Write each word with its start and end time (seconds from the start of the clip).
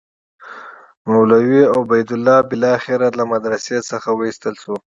مولوي 1.09 1.61
عبیدالله 1.77 2.37
بالاخره 2.49 3.07
له 3.17 3.23
مدرسې 3.33 3.77
څخه 3.89 4.09
وایستل 4.19 4.55
شو. 4.63 4.75